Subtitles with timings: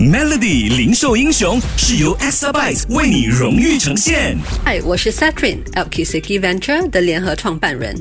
[0.00, 4.34] Melody 零售英雄是由 Exabyte 为你荣誉呈现。
[4.64, 7.94] 嗨，我是 Satrin LKCK Venture 的联合创办人。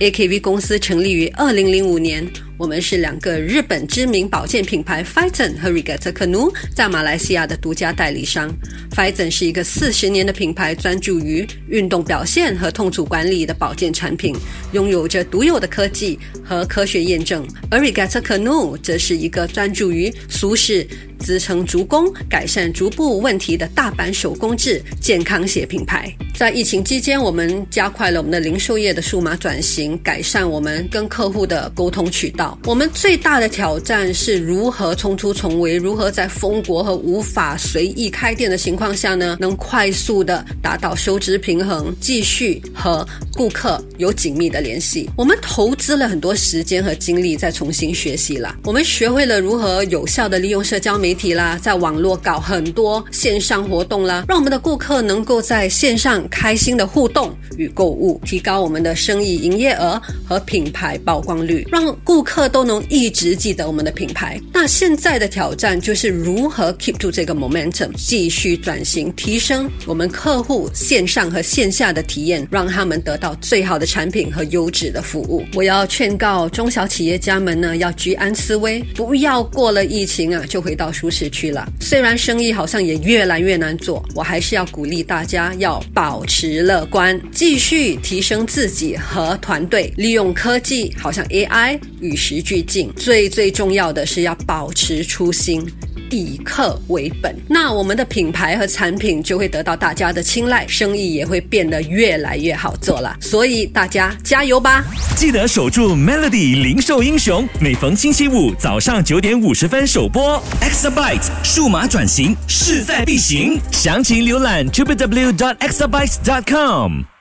[0.00, 8.48] AKV 公司成立于二零零五年，我们是两个日本知名保健品牌 f i t o n 和 Regatta Canoe 在马来西亚的独家代理商。
[8.92, 14.36] f i t o n 是一个四十年的品牌，专注于运动表现和痛楚管理的保健产品，
[14.72, 17.44] 拥有着独有的科技和科学验证。
[17.70, 20.86] 而 Regatta Canoe 则是一个专注于舒适。
[21.20, 32.43] 支撑足弓、改善足部问题的大阪手工制健康鞋品牌，在疫情期间，我们加快了我们的零售业的数码转型，改善我们跟客户的沟通渠道。
[32.64, 45.08] 我们最大的挑战是如何冲出重围，如何在封国和无法随意开店的情况下呢，能快速的达到收支平衡，继续和顾客有紧密的联系。
[45.16, 48.56] 我们投资了很多时间和精力，在重新学习了。
[48.64, 51.14] 我们学会了如何有效的利用社交媒。
[51.14, 64.40] 体啦，在网络搞很多线上活动啦，让我们的顾客能够在线上开心的互动与购物，提高我们的生意营业额和品牌曝光率，让顾客客都能一直记得我们的品牌。
[64.52, 75.44] 那现在的挑战就是如何 keep 住这个 momentum，继续转型，提升我们客户线上和线下的体验，让他们得到最好的产品和优质的服务。
[75.54, 80.90] 我要劝告中小企业家们呢，要居安思危，不要过了疫情啊就回到。
[80.90, 92.90] 舒适区了，虽然生意好像也越来越难做，我还是要鼓励大家要保持乐观，继续提升自己和团队，利用科技，好像 AI 与时俱进。
[92.96, 95.62] 最最重要的是要保持初心。
[96.10, 103.16] 以客为本，那我们的品牌和产品就会得到大家的青睐，生意也会变得越来越好做了。
[103.20, 104.84] 所以大家加油吧！
[105.16, 110.40] 记得守住 Melody 零售英雄，每逢星期五早上九点五十分首播。
[110.60, 117.13] Exabyte 数码转型势在必行，详情浏览 www.exabyte.com。